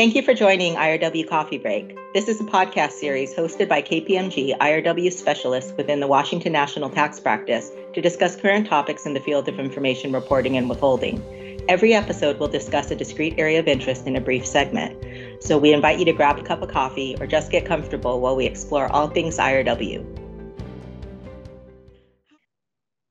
[0.00, 1.94] Thank you for joining IRW Coffee Break.
[2.14, 7.20] This is a podcast series hosted by KPMG IRW specialists within the Washington National Tax
[7.20, 11.22] Practice to discuss current topics in the field of information reporting and withholding.
[11.68, 14.96] Every episode will discuss a discrete area of interest in a brief segment.
[15.44, 18.36] So we invite you to grab a cup of coffee or just get comfortable while
[18.36, 20.19] we explore all things IRW.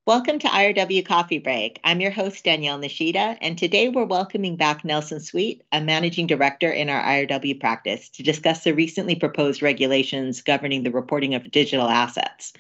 [0.10, 1.80] Welcome to IRW Coffee Break.
[1.84, 6.72] I'm your host, Danielle Nishida, and today we're welcoming back Nelson Sweet, a managing director
[6.72, 11.88] in our IRW practice, to discuss the recently proposed regulations governing the reporting of digital
[11.88, 12.54] assets.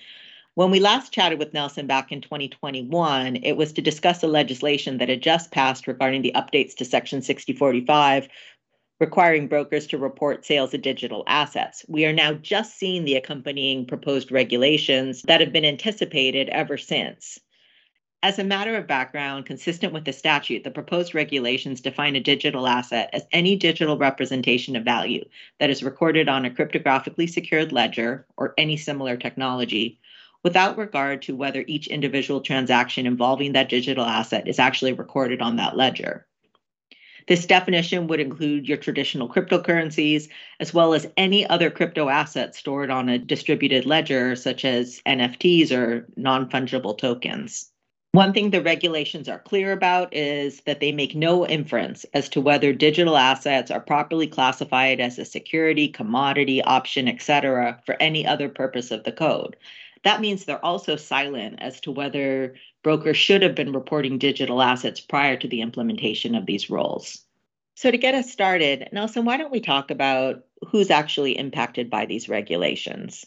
[0.54, 5.00] When we last chatted with Nelson back in 2021, it was to discuss the legislation
[5.00, 8.28] that had just passed regarding the updates to Section 6045
[9.00, 11.86] requiring brokers to report sales of digital assets.
[11.88, 17.40] We are now just seeing the accompanying proposed regulations that have been anticipated ever since.
[18.22, 22.68] As a matter of background, consistent with the statute, the proposed regulations define a digital
[22.68, 25.24] asset as any digital representation of value
[25.62, 30.02] that is recorded on a cryptographically secured ledger or any similar technology,
[30.44, 35.56] without regard to whether each individual transaction involving that digital asset is actually recorded on
[35.56, 36.28] that ledger.
[37.30, 42.90] This definition would include your traditional cryptocurrencies, as well as any other crypto assets stored
[42.90, 47.72] on a distributed ledger, such as NFTs or non fungible tokens.
[48.14, 52.42] One thing the regulations are clear about is that they make no inference as to
[52.42, 58.50] whether digital assets are properly classified as a security, commodity, option, etc., for any other
[58.50, 59.56] purpose of the code.
[60.04, 65.00] That means they're also silent as to whether brokers should have been reporting digital assets
[65.00, 67.26] prior to the implementation of these rules.
[67.76, 72.06] So, to get us started, Nelson, why don't we talk about who's actually impacted by
[72.06, 73.26] these regulations?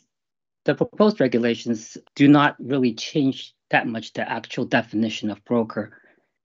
[0.64, 5.98] The proposed regulations do not really change that much the actual definition of broker.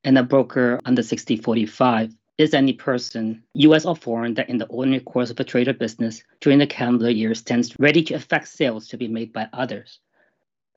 [0.04, 5.04] And a broker under 6045 is any person, US or foreign, that in the ordinary
[5.04, 8.88] course of a trade or business during the calendar year stands ready to effect sales
[8.88, 10.00] to be made by others.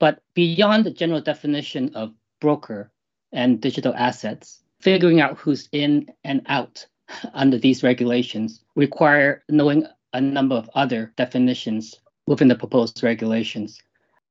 [0.01, 2.91] But beyond the general definition of broker
[3.31, 6.87] and digital assets, figuring out who's in and out
[7.35, 13.79] under these regulations require knowing a number of other definitions within the proposed regulations.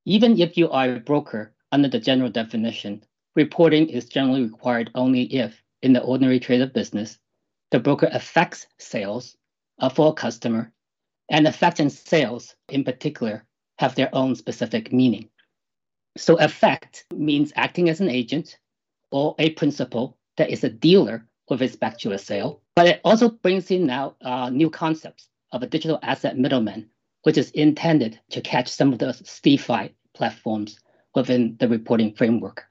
[0.03, 3.01] Even if you are a broker under the general definition,
[3.35, 7.17] reporting is generally required only if, in the ordinary trade of business,
[7.69, 9.37] the broker effects sales
[9.93, 10.73] for a customer,
[11.29, 13.45] and effect and sales in particular
[13.79, 15.29] have their own specific meaning.
[16.17, 18.57] So effect means acting as an agent
[19.11, 22.61] or a principal that is a dealer with respect to a sale.
[22.75, 26.89] But it also brings in now uh, new concepts of a digital asset middleman,
[27.23, 29.13] which is intended to catch some of the
[29.43, 30.79] DeFi platforms
[31.15, 32.65] within the reporting framework.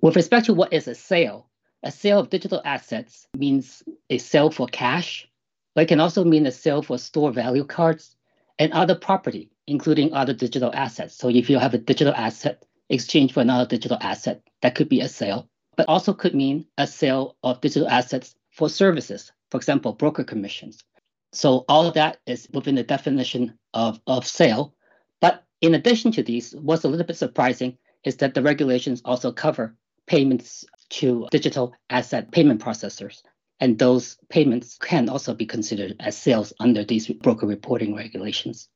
[0.00, 1.48] With respect to what is a sale,
[1.82, 5.28] a sale of digital assets means a sale for cash,
[5.74, 8.16] but it can also mean a sale for store value cards
[8.58, 11.16] and other property including other digital assets.
[11.16, 15.00] So if you have a digital asset exchange for another digital asset, that could be
[15.00, 19.92] a sale, but also could mean a sale of digital assets for services, for example,
[19.92, 20.84] broker commissions.
[21.32, 24.74] So all of that is within the definition of, of sale.
[25.20, 29.32] But in addition to these, what's a little bit surprising is that the regulations also
[29.32, 29.74] cover
[30.06, 33.22] payments to digital asset payment processors.
[33.60, 38.68] And those payments can also be considered as sales under these broker reporting regulations.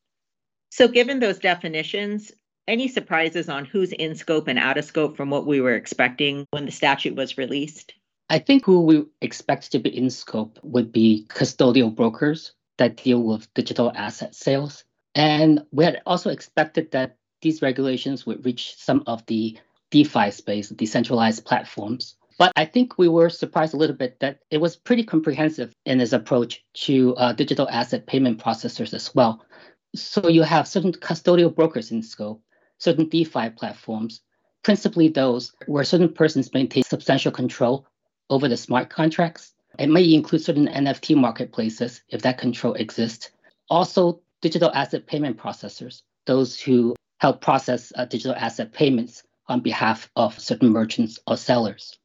[0.71, 2.33] So, given those definitions,
[2.67, 6.47] any surprises on who's in scope and out of scope from what we were expecting
[6.51, 7.95] when the statute was released?
[8.31, 13.23] I think who we expect to be in scope would be custodial brokers that deal
[13.23, 14.85] with digital asset sales.
[15.15, 19.59] And we had also expected that these regulations would reach some of the
[19.91, 22.17] DeFi space, decentralized platforms.
[22.39, 26.01] But I think we were surprised a little bit that it was pretty comprehensive in
[26.01, 29.45] its approach to uh, digital asset payment processors as well.
[29.95, 32.43] So you have certain custodial brokers in scope,
[32.79, 34.21] certain DeFi platforms,
[34.63, 37.87] principally those where certain persons maintain substantial control
[38.31, 39.55] over the smart contracts.
[39.79, 43.31] It may include certain NFT marketplaces if that control exists.
[43.71, 50.11] Also, digital asset payment processors, those who help process uh, digital asset payments on behalf
[50.17, 51.99] of certain merchants or sellers.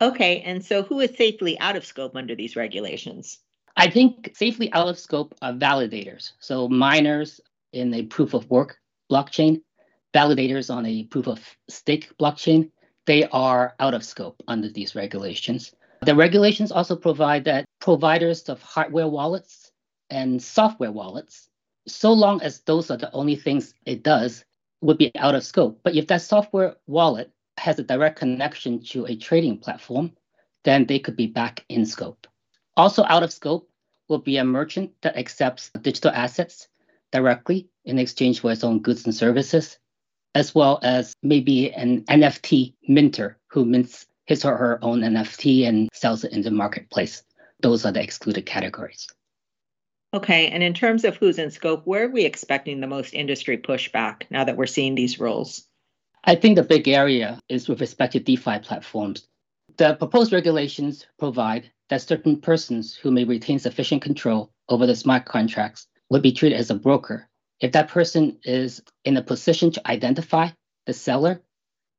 [0.00, 3.38] Okay, and so who is safely out of scope under these regulations?
[3.76, 6.32] I think safely out of scope are validators.
[6.38, 7.40] So miners
[7.72, 8.78] in a proof of work
[9.10, 9.62] blockchain,
[10.14, 12.70] validators on a proof of stake blockchain,
[13.06, 15.74] they are out of scope under these regulations.
[16.02, 19.72] The regulations also provide that providers of hardware wallets
[20.10, 21.48] and software wallets,
[21.88, 24.44] so long as those are the only things it does,
[24.80, 25.80] would be out of scope.
[25.82, 30.12] But if that software wallet has a direct connection to a trading platform,
[30.64, 32.26] then they could be back in scope.
[32.76, 33.68] Also out of scope
[34.08, 36.68] will be a merchant that accepts digital assets
[37.12, 39.78] directly in exchange for its own goods and services,
[40.34, 45.88] as well as maybe an NFT minter who mints his or her own NFT and
[45.92, 47.22] sells it in the marketplace.
[47.60, 49.06] Those are the excluded categories.
[50.12, 53.58] Okay, and in terms of who's in scope, where are we expecting the most industry
[53.58, 55.66] pushback now that we're seeing these rules?
[56.24, 59.26] I think the big area is with respect to DeFi platforms.
[59.76, 65.24] The proposed regulations provide that certain persons who may retain sufficient control over the smart
[65.26, 67.28] contracts would be treated as a broker
[67.60, 70.48] if that person is in a position to identify
[70.86, 71.40] the seller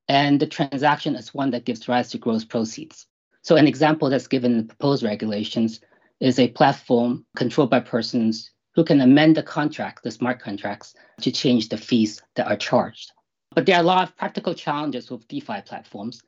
[0.07, 3.07] and the transaction is one that gives rise to gross proceeds.
[3.41, 5.81] So, an example that's given in the proposed regulations
[6.19, 11.31] is a platform controlled by persons who can amend the contract, the smart contracts, to
[11.31, 13.11] change the fees that are charged.
[13.53, 16.21] But there are a lot of practical challenges with DeFi platforms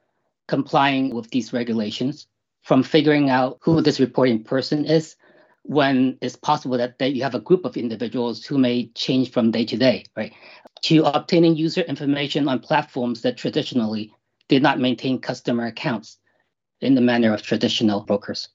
[0.47, 2.27] complying with these regulations,
[2.67, 5.15] from figuring out who this reporting person is
[5.63, 9.51] when it's possible that they, you have a group of individuals who may change from
[9.51, 10.33] day to day, right?
[10.83, 14.13] To obtaining user information on platforms that traditionally
[14.49, 16.17] did not maintain customer accounts
[16.81, 18.49] in the manner of traditional brokers.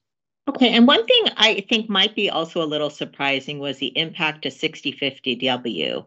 [0.47, 4.44] Okay, and one thing I think might be also a little surprising was the impact
[4.44, 6.06] of 6050W.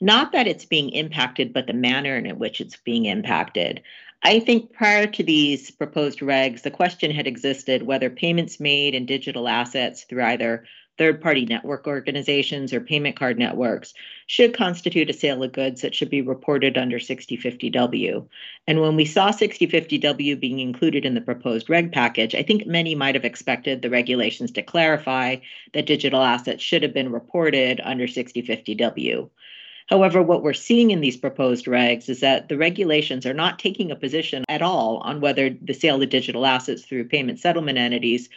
[0.00, 3.82] Not that it's being impacted, but the manner in which it's being impacted.
[4.24, 9.04] I think prior to these proposed regs, the question had existed whether payments made in
[9.04, 10.64] digital assets through either
[10.96, 13.94] third party network organizations or payment card networks
[14.28, 18.28] should constitute a sale of goods that should be reported under 6050W.
[18.68, 22.94] And when we saw 6050W being included in the proposed reg package, I think many
[22.94, 25.36] might have expected the regulations to clarify
[25.72, 29.30] that digital assets should have been reported under 6050W.
[29.92, 33.90] However, what we're seeing in these proposed regs is that the regulations are not taking
[33.90, 38.30] a position at all on whether the sale of digital assets through payment settlement entities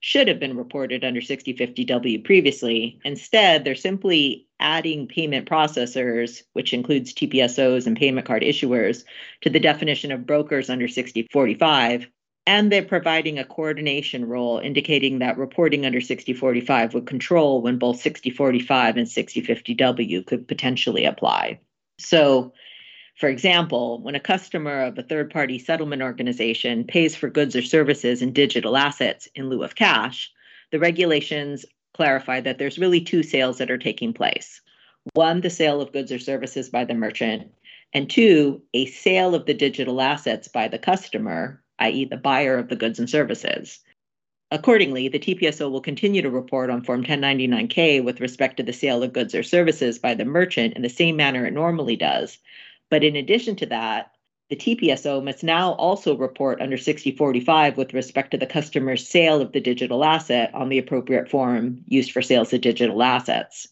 [0.00, 2.98] should have been reported under 6050W previously.
[3.04, 9.04] Instead, they're simply adding payment processors, which includes TPSOs and payment card issuers,
[9.42, 12.08] to the definition of brokers under 6045
[12.48, 18.00] and they're providing a coordination role indicating that reporting under 6045 would control when both
[18.00, 21.60] 6045 and 6050W could potentially apply.
[21.98, 22.54] So,
[23.16, 27.60] for example, when a customer of a third party settlement organization pays for goods or
[27.60, 30.32] services in digital assets in lieu of cash,
[30.72, 34.62] the regulations clarify that there's really two sales that are taking place
[35.12, 37.50] one, the sale of goods or services by the merchant,
[37.92, 42.68] and two, a sale of the digital assets by the customer i.e., the buyer of
[42.68, 43.80] the goods and services.
[44.50, 49.02] Accordingly, the TPSO will continue to report on Form 1099K with respect to the sale
[49.02, 52.38] of goods or services by the merchant in the same manner it normally does.
[52.88, 54.12] But in addition to that,
[54.48, 59.52] the TPSO must now also report under 6045 with respect to the customer's sale of
[59.52, 63.68] the digital asset on the appropriate form used for sales of digital assets.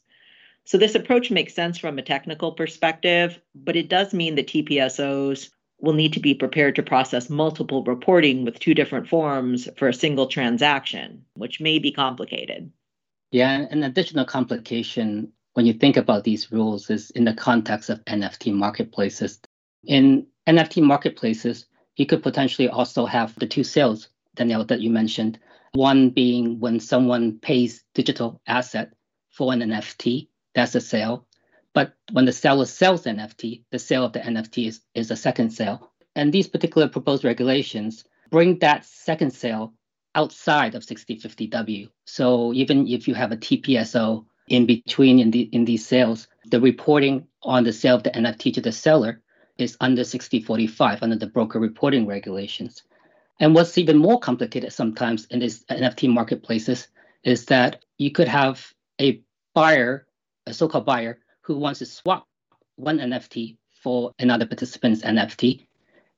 [0.64, 5.48] So, this approach makes sense from a technical perspective, but it does mean that TPSOs
[5.78, 9.94] will need to be prepared to process multiple reporting with two different forms for a
[9.94, 12.70] single transaction, which may be complicated.
[13.30, 18.04] Yeah, an additional complication when you think about these rules is in the context of
[18.04, 19.40] NFT marketplaces.
[19.84, 25.38] In NFT marketplaces, you could potentially also have the two sales, Danielle, that you mentioned.
[25.72, 28.92] One being when someone pays digital asset
[29.30, 31.25] for an NFT, that's a sale.
[31.76, 35.50] But when the seller sells NFT, the sale of the NFT is, is a second
[35.50, 35.92] sale.
[36.14, 39.74] And these particular proposed regulations bring that second sale
[40.14, 41.90] outside of 6050W.
[42.06, 46.62] So even if you have a TPSO in between in, the, in these sales, the
[46.62, 49.20] reporting on the sale of the NFT to the seller
[49.58, 52.84] is under 6045 under the broker reporting regulations.
[53.38, 56.88] And what's even more complicated sometimes in these NFT marketplaces
[57.22, 58.66] is that you could have
[58.98, 59.20] a
[59.52, 60.06] buyer,
[60.46, 62.26] a so-called buyer, who wants to swap
[62.74, 65.64] one NFT for another participant's NFT.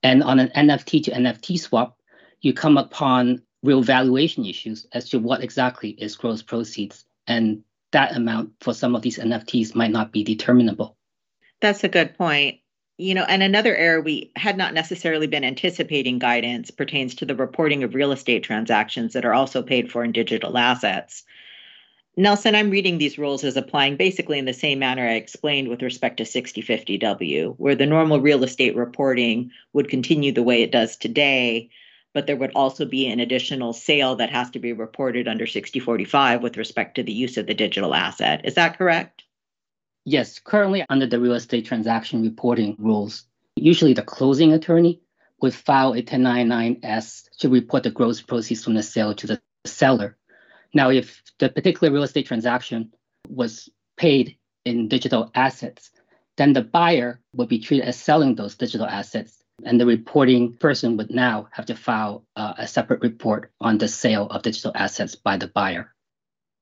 [0.02, 1.98] And on an NFT to NFT swap,
[2.40, 7.04] you come upon real valuation issues as to what exactly is gross proceeds.
[7.26, 10.96] And that amount for some of these NFTs might not be determinable.
[11.60, 12.60] That's a good point.
[12.96, 17.36] You know, and another error we had not necessarily been anticipating guidance pertains to the
[17.36, 21.24] reporting of real estate transactions that are also paid for in digital assets.
[22.18, 25.82] Nelson, I'm reading these rules as applying basically in the same manner I explained with
[25.82, 30.96] respect to 6050W, where the normal real estate reporting would continue the way it does
[30.96, 31.70] today,
[32.12, 36.42] but there would also be an additional sale that has to be reported under 6045
[36.42, 38.40] with respect to the use of the digital asset.
[38.42, 39.22] Is that correct?
[40.04, 45.00] Yes, currently under the real estate transaction reporting rules, usually the closing attorney
[45.40, 50.17] would file a 1099-S to report the gross proceeds from the sale to the seller
[50.74, 52.92] Now, if the particular real estate transaction
[53.28, 55.90] was paid in digital assets,
[56.36, 59.42] then the buyer would be treated as selling those digital assets.
[59.64, 63.88] And the reporting person would now have to file uh, a separate report on the
[63.88, 65.92] sale of digital assets by the buyer.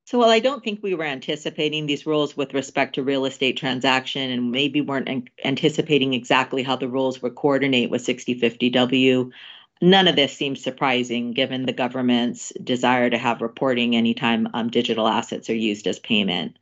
[0.06, 3.56] So, while I don't think we were anticipating these rules with respect to real estate
[3.56, 9.32] transaction and maybe weren't an- anticipating exactly how the rules would coordinate with 6050W,
[9.80, 15.06] none of this seems surprising given the government's desire to have reporting anytime um, digital
[15.06, 16.58] assets are used as payment.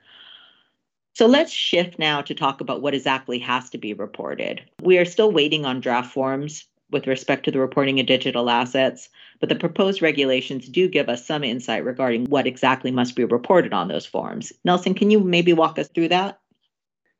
[1.15, 4.63] So let's shift now to talk about what exactly has to be reported.
[4.83, 9.09] We are still waiting on draft forms with respect to the reporting of digital assets,
[9.41, 13.73] but the proposed regulations do give us some insight regarding what exactly must be reported
[13.73, 14.53] on those forms.
[14.65, 16.41] Nelson, can you maybe walk us through that?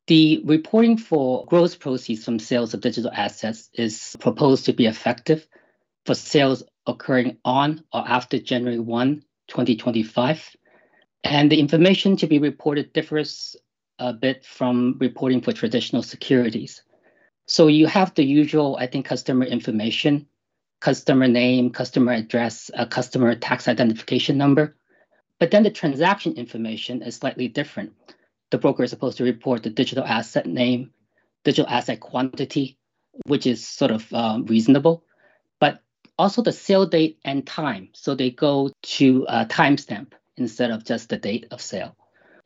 [0.07, 5.47] The reporting for gross proceeds from sales of digital assets is proposed to be effective
[6.05, 10.57] for sales occurring on or after January 1, 2025.
[11.25, 13.57] And the information to be reported differs
[13.99, 16.83] a bit from reporting for traditional securities.
[17.47, 20.27] So you have the usual, I think, customer information,
[20.81, 24.77] customer name, customer address, a customer tax identification number.
[25.39, 27.93] But then the transaction information is slightly different.
[28.51, 30.91] The broker is supposed to report the digital asset name,
[31.45, 32.79] digital asset quantity,
[33.27, 35.04] which is sort of um, reasonable,
[36.19, 37.89] also the sale date and time.
[37.93, 41.97] So they go to a timestamp instead of just the date of sale.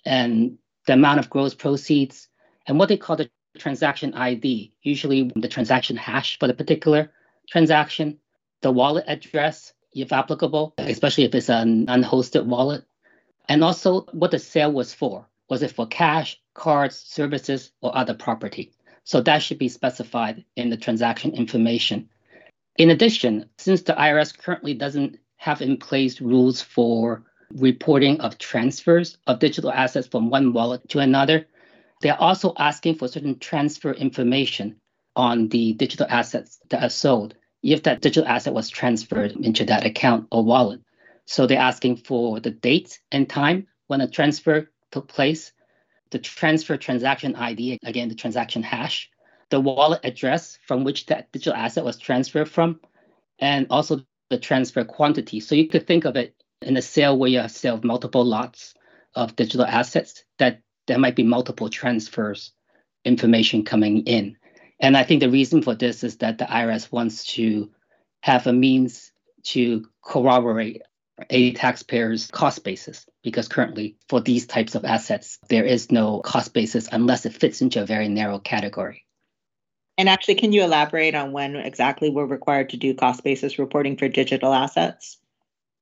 [0.05, 2.29] And the amount of gross proceeds,
[2.67, 7.11] and what they call the transaction ID, usually the transaction hash for the particular
[7.49, 8.19] transaction,
[8.63, 12.85] the wallet address, if applicable, especially if it's an unhosted wallet,
[13.49, 15.27] and also what the sale was for.
[15.49, 18.73] Was it for cash, cards, services, or other property?
[19.05, 22.11] So that should be specified in the transaction information.
[22.79, 29.19] In addition, since the IRS currently doesn't have in place rules for reporting of transfers
[29.27, 31.47] of digital assets from one wallet to another,
[32.01, 34.77] they're also asking for certain transfer information
[35.17, 39.85] on the digital assets that are sold if that digital asset was transferred into that
[39.85, 40.81] account or wallet.
[41.27, 45.53] So they're asking for the date and time when a transfer took place,
[46.11, 49.11] the transfer transaction ID, again, the transaction hash,
[49.51, 52.81] the wallet address from which that digital asset was transferred from,
[53.39, 55.41] and also the transfer quantity.
[55.41, 58.25] So you could think of it in a sale where you have sale of multiple
[58.25, 58.75] lots
[59.15, 62.53] of digital assets, that there might be multiple transfers
[63.05, 64.37] information coming in.
[64.81, 67.71] And I think the reason for this is that the IRS wants to
[68.21, 69.13] have a means
[69.45, 70.83] to corroborate
[71.31, 76.55] a taxpayer's cost basis because currently for these types of assets there is no cost
[76.55, 79.05] basis unless it fits into a very narrow category.
[79.99, 83.97] And actually can you elaborate on when exactly we're required to do cost basis reporting
[83.97, 85.19] for digital assets?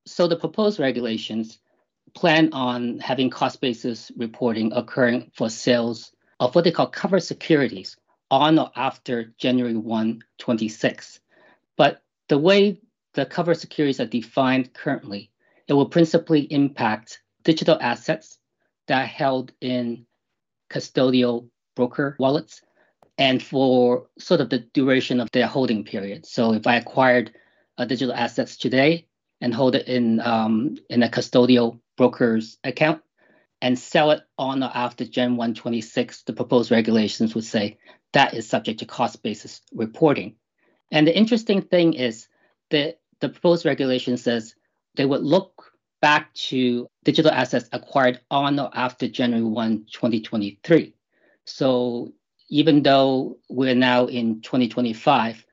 [0.07, 1.59] So the proposed regulations
[2.15, 7.95] plan on having cost basis reporting occurring for sales of what they call covered securities
[8.31, 11.19] on or after January 1, 26.
[11.75, 12.81] But the way
[13.13, 15.29] the covered securities are defined currently,
[15.67, 18.39] it will principally impact digital assets
[18.87, 20.07] that are held in
[20.71, 22.61] custodial broker wallets
[23.17, 26.25] and for sort of the duration of their holding period.
[26.25, 27.33] So if I acquired
[27.77, 29.07] uh, digital assets today
[29.41, 33.01] and hold it in um, in a custodial broker's account
[33.61, 37.77] and sell it on or after Jan 126, the proposed regulations would say
[38.13, 40.35] that is subject to cost basis reporting.
[40.91, 42.27] And the interesting thing is
[42.69, 44.55] that the proposed regulation says
[44.95, 45.71] they would look
[46.01, 50.93] back to digital assets acquired on or after January 1, 2023.
[51.45, 52.13] So
[52.49, 55.45] even though we're now in 2025,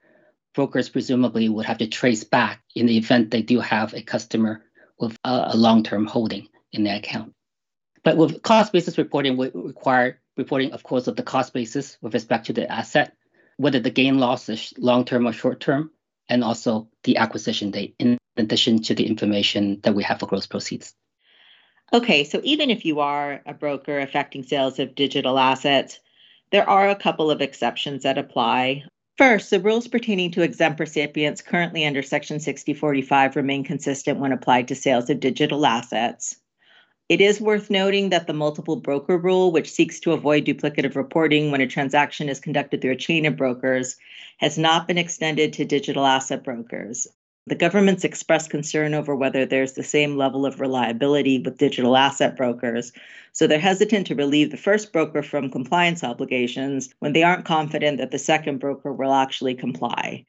[0.54, 4.62] brokers presumably would have to trace back in the event they do have a customer
[4.98, 7.32] with a, a long-term holding in their account.
[8.04, 12.14] But with cost basis reporting would require reporting, of course, of the cost basis with
[12.14, 13.16] respect to the asset,
[13.56, 15.90] whether the gain loss is long term or short term,
[16.28, 20.46] and also the acquisition date, in addition to the information that we have for gross
[20.46, 20.94] proceeds.
[21.92, 26.00] Okay, so even if you are a broker effecting sales of digital assets,
[26.54, 28.84] there are a couple of exceptions that apply.
[29.18, 34.68] First, the rules pertaining to exempt recipients currently under Section 6045 remain consistent when applied
[34.68, 36.36] to sales of digital assets.
[37.08, 41.50] It is worth noting that the multiple broker rule, which seeks to avoid duplicative reporting
[41.50, 43.96] when a transaction is conducted through a chain of brokers,
[44.38, 47.08] has not been extended to digital asset brokers.
[47.46, 52.36] The government's expressed concern over whether there's the same level of reliability with digital asset
[52.36, 52.92] brokers,
[53.32, 57.98] so they're hesitant to relieve the first broker from compliance obligations when they aren't confident
[57.98, 60.24] that the second broker will actually comply.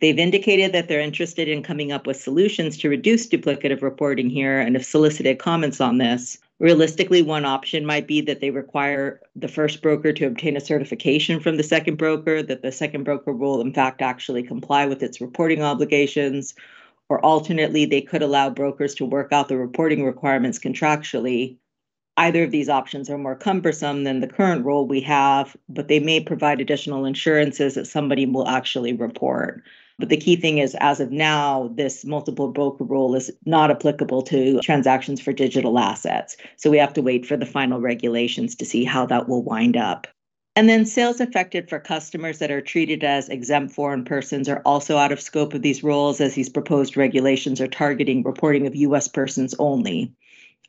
[0.00, 4.60] They've indicated that they're interested in coming up with solutions to reduce duplicative reporting here
[4.60, 6.38] and have solicited comments on this.
[6.60, 11.40] Realistically, one option might be that they require the first broker to obtain a certification
[11.40, 15.20] from the second broker that the second broker will, in fact, actually comply with its
[15.20, 16.54] reporting obligations.
[17.08, 21.56] Or alternately, they could allow brokers to work out the reporting requirements contractually
[22.18, 26.00] either of these options are more cumbersome than the current rule we have, but they
[26.00, 29.62] may provide additional insurances that somebody will actually report.
[29.98, 34.22] But the key thing is, as of now, this multiple broker rule is not applicable
[34.22, 36.36] to transactions for digital assets.
[36.56, 39.76] So we have to wait for the final regulations to see how that will wind
[39.76, 40.06] up.
[40.54, 44.96] And then sales effected for customers that are treated as exempt foreign persons are also
[44.96, 49.08] out of scope of these rules, as these proposed regulations are targeting reporting of U.S.
[49.08, 50.12] persons only.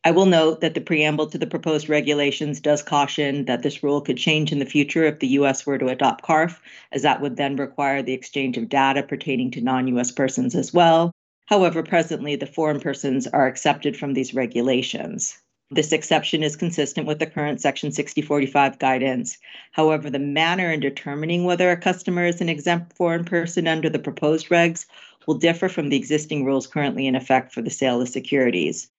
[0.06, 4.00] I will note that the preamble to the proposed regulations does caution that this rule
[4.00, 5.66] could change in the future if the U.S.
[5.66, 6.62] were to adopt CARF,
[6.94, 10.10] as that would then require the exchange of data pertaining to non U.S.
[10.14, 11.12] persons as well.
[11.48, 15.38] However, presently, the foreign persons are accepted from these regulations.
[15.70, 19.38] This exception is consistent with the current Section 6045 guidance.
[19.74, 24.00] However, the manner in determining whether a customer is an exempt foreign person under the
[24.00, 24.86] proposed regs
[25.28, 28.90] will differ from the existing rules currently in effect for the sale of securities.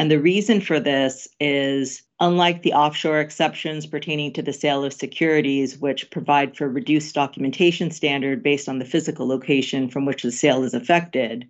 [0.00, 4.94] And the reason for this is unlike the offshore exceptions pertaining to the sale of
[4.94, 10.32] securities, which provide for reduced documentation standard based on the physical location from which the
[10.32, 11.46] sale is effected.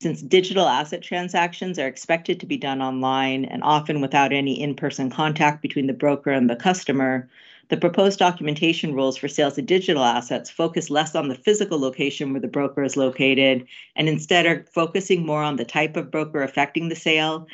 [0.00, 4.74] Since digital asset transactions are expected to be done online and often without any in
[4.74, 7.30] person contact between the broker and the customer,
[7.68, 12.32] the proposed documentation rules for sales of digital assets focus less on the physical location
[12.32, 13.66] where the broker is located
[13.96, 17.46] and instead are focusing more on the type of broker effecting the sale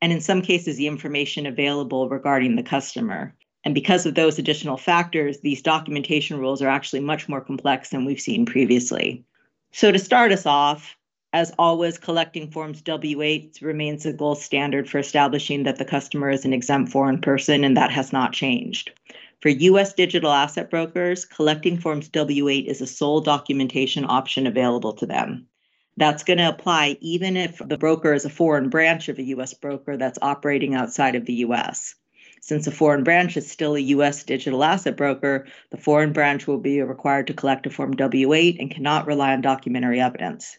[0.00, 3.34] and in some cases the information available regarding the customer.
[3.64, 8.04] And because of those additional factors, these documentation rules are actually much more complex than
[8.04, 9.24] we've seen previously.
[9.72, 10.96] So, to start us off,
[11.32, 16.30] as always, collecting Forms W 8 remains the gold standard for establishing that the customer
[16.30, 18.92] is an exempt foreign person, and that has not changed.
[19.42, 19.92] For U.S.
[19.92, 25.46] digital asset brokers, collecting Forms W 8 is a sole documentation option available to them.
[25.98, 29.52] That's going to apply even if the broker is a foreign branch of a U.S.
[29.52, 31.94] broker that's operating outside of the U.S.
[32.40, 34.22] Since a foreign branch is still a U.S.
[34.22, 38.56] digital asset broker, the foreign branch will be required to collect a Form W 8
[38.58, 40.56] and cannot rely on documentary evidence.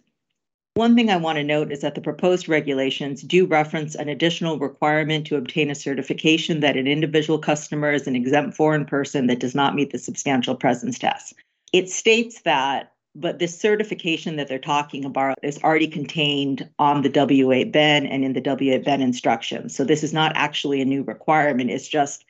[0.77, 4.59] One thing I want to note is that the proposed regulations do reference an additional
[4.59, 9.39] requirement to obtain a certification that an individual customer is an exempt foreign person that
[9.39, 11.33] does not meet the substantial presence test.
[11.73, 17.09] It states that, but this certification that they're talking about is already contained on the
[17.09, 19.75] W8 Ben and in the W8 Ben instructions.
[19.75, 22.23] So this is not actually a new requirement, it's just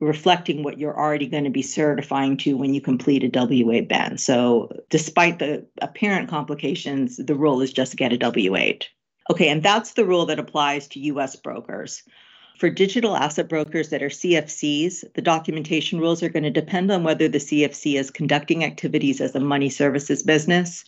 [0.00, 4.18] reflecting what you're already going to be certifying to when you complete a W8 Ben.
[4.18, 8.84] So, despite the apparent complications, the rule is just get a W8.
[9.30, 12.02] Okay, and that's the rule that applies to US brokers.
[12.58, 17.02] For digital asset brokers that are CFCs, the documentation rules are going to depend on
[17.02, 20.84] whether the CFC is conducting activities as a money services business.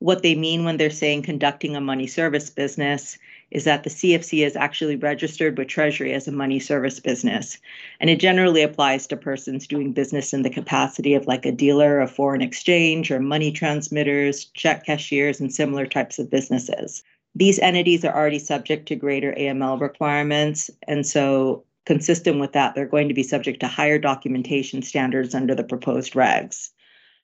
[0.00, 3.16] What they mean when they're saying conducting a money service business
[3.52, 7.58] is that the CFC is actually registered with Treasury as a money service business.
[8.00, 12.00] And it generally applies to persons doing business in the capacity of like a dealer
[12.00, 17.04] of foreign exchange or money transmitters, check cashiers, and similar types of businesses.
[17.34, 20.70] These entities are already subject to greater AML requirements.
[20.88, 25.54] And so, consistent with that, they're going to be subject to higher documentation standards under
[25.54, 26.70] the proposed regs.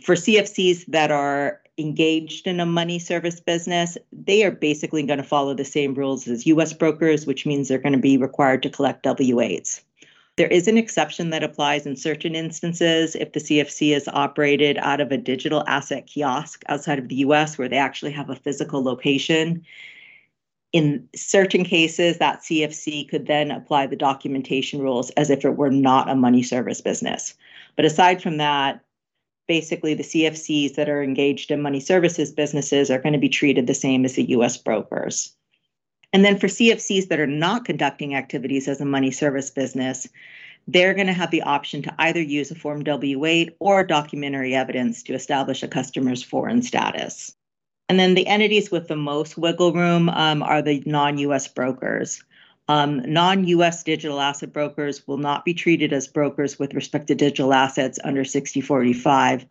[0.03, 5.25] For CFCs that are engaged in a money service business, they are basically going to
[5.25, 8.71] follow the same rules as US brokers, which means they're going to be required to
[8.71, 9.81] collect W8s.
[10.37, 15.01] There is an exception that applies in certain instances if the CFC is operated out
[15.01, 18.83] of a digital asset kiosk outside of the US where they actually have a physical
[18.83, 19.65] location.
[20.73, 25.71] In certain cases, that CFC could then apply the documentation rules as if it were
[25.73, 27.35] not a money service business.
[27.75, 28.81] But aside from that,
[29.49, 33.67] basically the CFCs that are engaged in money services businesses are going to be treated
[33.67, 35.35] the same as the US brokers.
[36.13, 40.07] And then for CFCs that are not conducting activities as a money service business,
[40.67, 45.03] they're going to have the option to either use a Form W8 or documentary evidence
[45.05, 47.35] to establish a customer's foreign status.
[47.89, 52.23] And then the entities with the most wiggle room um, are the non US brokers.
[52.69, 57.15] Um, non US digital asset brokers will not be treated as brokers with respect to
[57.15, 59.47] digital assets under 6045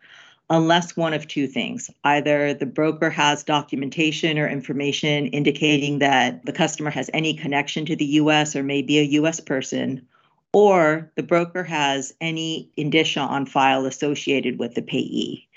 [0.50, 1.90] unless one of two things.
[2.04, 7.96] Either the broker has documentation or information indicating that the customer has any connection to
[7.96, 10.06] the US or may be a US person,
[10.52, 15.47] or the broker has any indicia on file associated with the payee.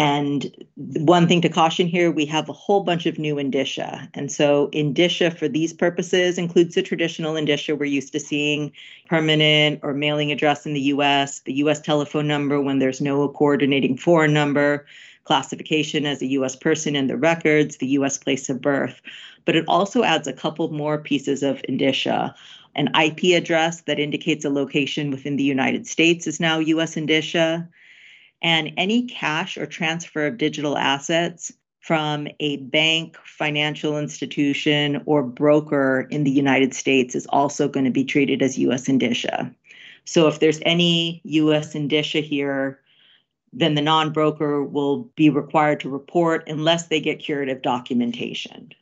[0.00, 4.08] And one thing to caution here, we have a whole bunch of new indicia.
[4.14, 8.72] And so indicia for these purposes includes the traditional indicia we're used to seeing,
[9.10, 13.94] permanent or mailing address in the US, the US telephone number when there's no coordinating
[13.94, 14.86] foreign number,
[15.24, 19.02] classification as a US person in the records, the US place of birth.
[19.44, 22.34] But it also adds a couple more pieces of indicia.
[22.74, 27.68] An IP address that indicates a location within the United States is now US indicia
[28.42, 36.06] and any cash or transfer of digital assets from a bank, financial institution, or broker
[36.10, 39.52] in the United States is also going to be treated as US indicia.
[40.04, 42.80] So if there's any US indicia here,
[43.52, 48.72] then the non broker will be required to report unless they get curative documentation.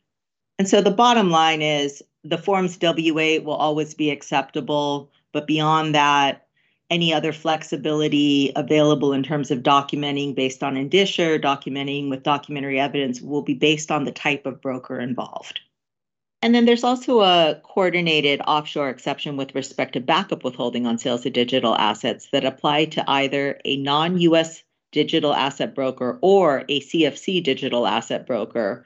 [0.57, 5.95] And so the bottom line is the forms W8 will always be acceptable, but beyond
[5.95, 6.47] that,
[6.89, 13.21] any other flexibility available in terms of documenting based on indicia, documenting with documentary evidence
[13.21, 15.59] will be based on the type of broker involved.
[16.41, 21.25] And then there's also a coordinated offshore exception with respect to backup withholding on sales
[21.25, 26.79] of digital assets that apply to either a non US digital asset broker or a
[26.79, 28.85] CFC digital asset broker,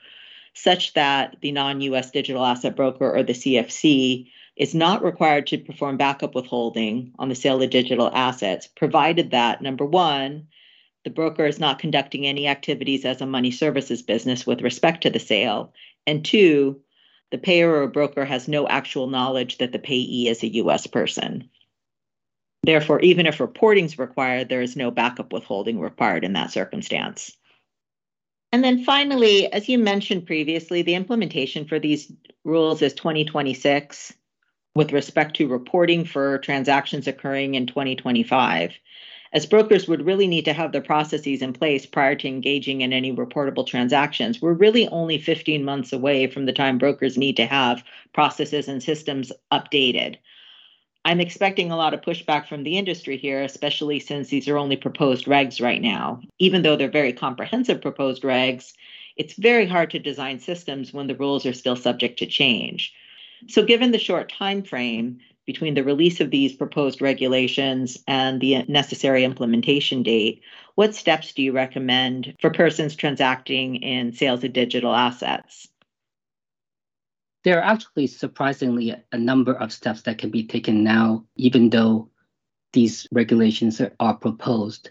[0.55, 5.57] such that the non US digital asset broker or the CFC is not required to
[5.57, 10.47] perform backup withholding on the sale of digital assets, provided that number one,
[11.03, 15.09] the broker is not conducting any activities as a money services business with respect to
[15.09, 15.73] the sale,
[16.05, 16.79] and two,
[17.31, 21.49] the payer or broker has no actual knowledge that the payee is a US person.
[22.61, 27.35] Therefore, even if reporting is required, there is no backup withholding required in that circumstance.
[28.53, 32.11] And then finally, as you mentioned previously, the implementation for these
[32.45, 34.13] rules is 2026
[34.75, 38.73] with respect to reporting for transactions occurring in 2025,
[39.33, 42.93] as brokers would really need to have their processes in place prior to engaging in
[42.93, 44.41] any reportable transactions.
[44.41, 47.83] We're really only 15 months away from the time brokers need to have
[48.13, 50.17] processes and systems updated.
[51.05, 54.77] I'm expecting a lot of pushback from the industry here, especially since these are only
[54.77, 56.21] proposed regs right now.
[56.39, 58.73] Even though they're very comprehensive proposed regs,
[59.17, 62.93] it's very hard to design systems when the rules are still subject to change.
[63.47, 68.63] So, given the short time frame between the release of these proposed regulations and the
[68.63, 70.41] necessary implementation date,
[70.75, 75.67] what steps do you recommend for persons transacting in sales of digital assets?
[77.43, 82.09] There are actually surprisingly a number of steps that can be taken now, even though
[82.71, 84.89] these regulations are, proposed.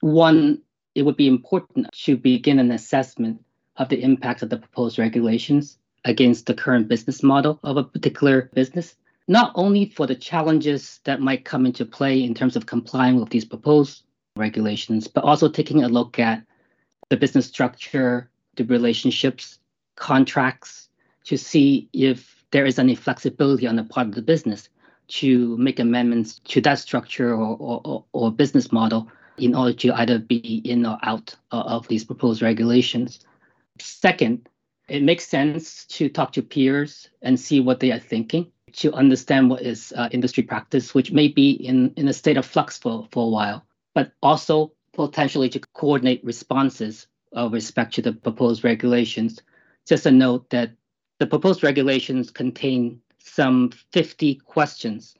[0.00, 0.60] One,
[0.94, 3.44] it would be important to begin an assessment
[3.76, 8.50] of the impact of the proposed regulations against the current business model of a particular
[8.54, 8.96] business,
[9.28, 13.30] not only for the challenges that might come into play in terms of complying with
[13.30, 14.02] these proposed
[14.36, 16.42] regulations, but also taking a look at
[17.08, 19.58] the business structure, the relationships,
[19.96, 20.88] contracts,
[21.24, 24.68] to see if there is any flexibility on the part of the business
[25.08, 30.18] to make amendments to that structure or, or, or business model in order to either
[30.18, 33.20] be in or out of these proposed regulations.
[33.78, 34.48] Second,
[34.88, 39.50] it makes sense to talk to peers and see what they are thinking to understand
[39.50, 43.06] what is uh, industry practice, which may be in, in a state of flux for,
[43.10, 48.64] for a while, but also potentially to coordinate responses uh, with respect to the proposed
[48.64, 49.40] regulations.
[49.86, 50.72] Just a note that
[51.18, 55.14] the proposed regulations contain some 50 questions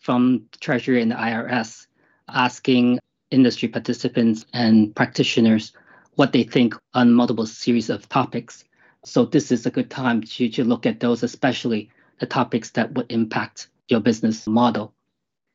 [0.00, 1.86] from Treasury and the IRS
[2.28, 2.98] asking
[3.30, 5.72] industry participants and practitioners
[6.14, 8.64] what they think on multiple series of topics.
[9.06, 12.92] So this is a good time to, to look at those, especially the topics that
[12.94, 14.92] would impact your business model.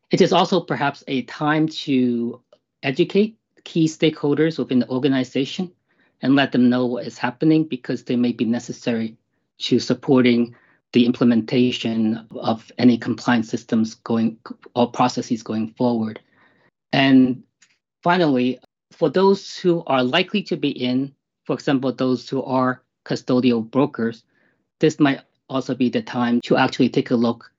[0.09, 2.41] It is also perhaps a time to
[2.81, 5.69] educate key stakeholders within the organization
[6.21, 9.17] and let them know what is happening because they may be necessary
[9.59, 10.55] to supporting
[10.93, 14.37] the implementation of any compliance systems going
[14.75, 16.21] or processes going forward.
[16.93, 17.43] And
[18.01, 18.59] finally,
[18.91, 24.23] for those who are likely to be in, for example, those who are custodial brokers,
[24.79, 27.51] this might also be the time to actually take a look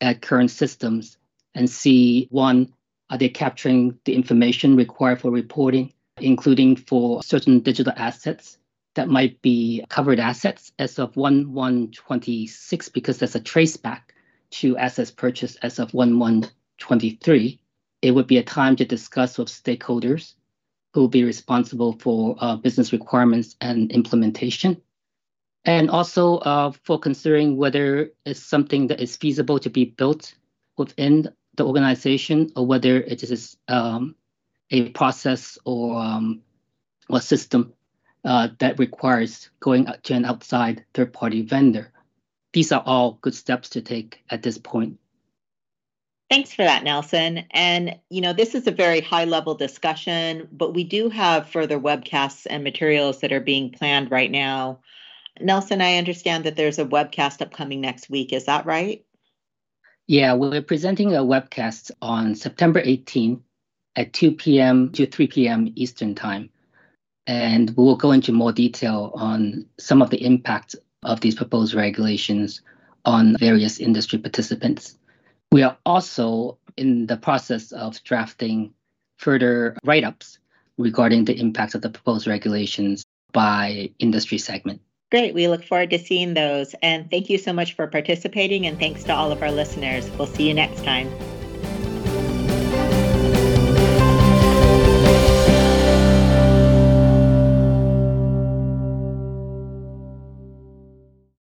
[0.00, 1.16] at current systems
[1.54, 2.72] and see one,
[3.10, 8.58] are they capturing the information required for reporting, including for certain digital assets
[8.94, 14.00] that might be covered assets as of 1 1 26, because there's a traceback
[14.50, 16.46] to assets purchased as of 1 1
[16.78, 17.60] 23.
[18.02, 20.34] It would be a time to discuss with stakeholders
[20.92, 24.80] who will be responsible for uh, business requirements and implementation
[25.68, 30.34] and also uh, for considering whether it's something that is feasible to be built
[30.78, 34.14] within the organization or whether it is um,
[34.70, 36.40] a process or um,
[37.10, 37.74] or system
[38.24, 41.92] uh, that requires going to an outside third party vendor.
[42.54, 44.98] These are all good steps to take at this point.
[46.30, 47.44] Thanks for that, Nelson.
[47.50, 51.78] And, you know, this is a very high level discussion, but we do have further
[51.78, 54.80] webcasts and materials that are being planned right now.
[55.40, 58.32] Nelson, I understand that there's a webcast upcoming next week.
[58.32, 59.04] Is that right?
[60.06, 63.42] Yeah, we're presenting a webcast on September 18
[63.96, 64.90] at 2 p.m.
[64.92, 65.72] to 3 p.m.
[65.74, 66.50] Eastern Time.
[67.26, 71.74] And we will go into more detail on some of the impact of these proposed
[71.74, 72.62] regulations
[73.04, 74.96] on various industry participants.
[75.52, 78.72] We are also in the process of drafting
[79.18, 80.38] further write ups
[80.78, 84.80] regarding the impact of the proposed regulations by industry segment.
[85.10, 85.34] Great.
[85.34, 86.74] We look forward to seeing those.
[86.82, 88.66] And thank you so much for participating.
[88.66, 90.10] And thanks to all of our listeners.
[90.10, 91.10] We'll see you next time.